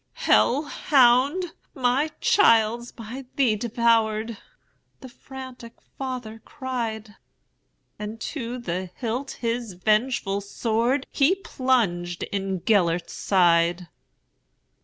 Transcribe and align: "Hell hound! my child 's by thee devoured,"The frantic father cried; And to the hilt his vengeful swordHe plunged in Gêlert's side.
"Hell 0.13 0.63
hound! 0.63 1.53
my 1.75 2.09
child 2.21 2.81
's 2.81 2.91
by 2.91 3.23
thee 3.35 3.55
devoured,"The 3.55 5.09
frantic 5.09 5.79
father 5.79 6.39
cried; 6.43 7.17
And 7.99 8.19
to 8.19 8.57
the 8.57 8.89
hilt 8.95 9.37
his 9.41 9.73
vengeful 9.73 10.41
swordHe 10.41 11.43
plunged 11.43 12.23
in 12.23 12.61
Gêlert's 12.61 13.13
side. 13.13 13.89